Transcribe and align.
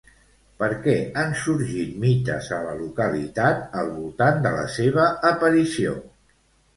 Per 0.61 0.67
què 0.85 0.93
han 1.23 1.33
sorgit 1.41 1.91
mites 2.05 2.49
a 2.57 2.61
la 2.67 2.73
localitat 2.79 3.77
al 3.81 3.91
voltant 3.99 4.41
de 4.47 4.55
la 4.57 4.65
seva 4.77 5.05
aparició? 5.31 5.93